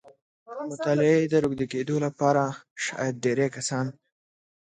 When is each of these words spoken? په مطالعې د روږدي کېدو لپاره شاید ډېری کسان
په 0.43 0.51
مطالعې 0.69 1.21
د 1.31 1.33
روږدي 1.43 1.65
کېدو 1.73 1.95
لپاره 2.05 2.43
شاید 2.85 3.13
ډېری 3.23 3.47
کسان 3.55 3.85